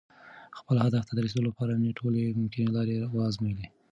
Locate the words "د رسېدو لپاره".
1.13-1.71